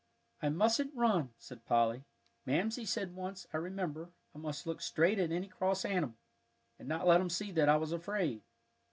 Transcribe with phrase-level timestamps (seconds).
[0.41, 2.05] "I mustn't run," said Polly;
[2.47, 6.15] "Mamsie said once, I remember, I must look straight at any cross animal,
[6.79, 8.41] and not let 'em see that I was afraid."